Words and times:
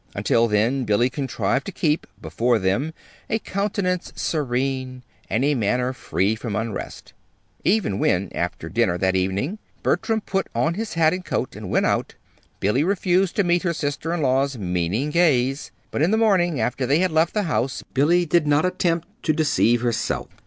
Until 0.15 0.47
then 0.47 0.83
Billy 0.83 1.11
contrived 1.11 1.63
to 1.67 1.71
keep, 1.71 2.07
before 2.19 2.57
them, 2.57 2.91
a 3.29 3.37
countenance 3.37 4.11
serene, 4.15 5.03
and 5.29 5.45
a 5.45 5.53
manner 5.53 5.93
free 5.93 6.33
from 6.33 6.55
unrest. 6.55 7.13
Even 7.63 7.99
when, 7.99 8.31
after 8.33 8.67
dinner 8.67 8.97
that 8.97 9.15
evening, 9.15 9.59
Bertram 9.83 10.19
put 10.21 10.47
on 10.55 10.73
his 10.73 10.95
hat 10.95 11.13
and 11.13 11.23
coat 11.23 11.55
and 11.55 11.69
went 11.69 11.85
out, 11.85 12.15
Billy 12.59 12.83
refused 12.83 13.35
to 13.35 13.43
meet 13.43 13.61
her 13.61 13.73
sister 13.75 14.11
in 14.11 14.23
law's 14.23 14.57
meaning 14.57 15.11
gaze. 15.11 15.69
But 15.91 16.01
in 16.01 16.09
the 16.09 16.17
morning, 16.17 16.59
after 16.59 16.87
they 16.87 16.97
had 16.97 17.11
left 17.11 17.35
the 17.35 17.43
house, 17.43 17.83
Billy 17.93 18.25
did 18.25 18.47
not 18.47 18.65
attempt 18.65 19.07
to 19.21 19.33
deceive 19.33 19.81
herself. 19.83 20.29